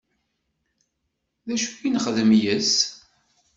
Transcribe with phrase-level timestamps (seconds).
[1.47, 2.75] D acu i nxeddem yes-s?